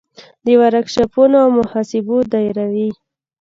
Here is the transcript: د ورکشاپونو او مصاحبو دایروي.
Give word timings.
د 0.45 0.47
ورکشاپونو 0.61 1.35
او 1.43 1.49
مصاحبو 1.57 2.17
دایروي. 2.31 2.89